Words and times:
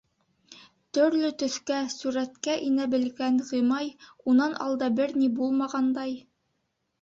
Төрлө 0.97 1.27
төҫкә, 1.43 1.81
сүрәткә 1.95 2.55
инә 2.69 2.87
белгән 2.95 3.37
Ғимай, 3.51 3.93
унан 4.35 4.57
алда 4.67 4.91
бер 5.03 5.15
ни 5.21 5.31
булмағандай: 5.43 6.19